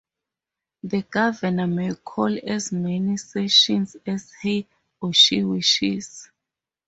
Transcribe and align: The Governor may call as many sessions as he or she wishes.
The 0.81 1.03
Governor 1.03 1.67
may 1.67 1.93
call 1.93 2.35
as 2.43 2.71
many 2.71 3.17
sessions 3.17 3.95
as 4.03 4.33
he 4.41 4.65
or 4.99 5.13
she 5.13 5.43
wishes. 5.43 6.27